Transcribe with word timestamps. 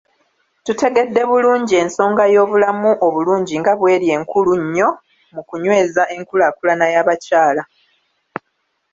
Tutegedde 0.65 1.21
bulungi 1.29 1.73
ensonga 1.83 2.23
y’obulamu 2.33 2.91
obulungi 3.07 3.53
nga 3.61 3.73
bweri 3.79 4.07
enkulu 4.15 4.51
nnyo 4.61 4.89
mu 5.33 5.41
kunyweza 5.49 6.03
enkulaakulana 6.15 6.85
y’abakyala. 6.93 7.63